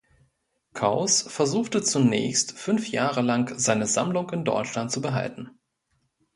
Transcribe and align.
Kaus 0.73 1.21
versuchte 1.21 1.83
zunächst 1.83 2.53
fünf 2.57 2.89
Jahre 2.89 3.21
lang 3.21 3.53
seine 3.59 3.85
Sammlung 3.85 4.31
in 4.31 4.43
Deutschland 4.45 4.91
zu 4.91 4.99
behalten. 4.99 5.51